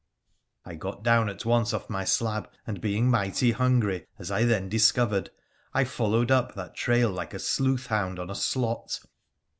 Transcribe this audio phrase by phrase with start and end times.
[0.65, 4.67] I got down at once off my slab, and, being mighty hungry, as I then
[4.67, 5.29] discovered,
[5.75, 8.71] I followed up that trail like a sleuth hound PUR A THE PHCEN1CIAN 115 on
[8.71, 8.99] a slot.